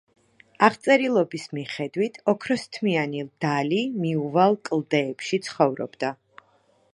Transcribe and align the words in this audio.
აღწერილობის 0.67 1.43
მიხედვით, 1.57 2.17
ოქროსთმიანი 2.33 3.21
დალი 3.45 3.83
მიუვალ 4.07 4.59
კლდეებში 4.71 5.41
ცხოვრობდა. 5.51 6.13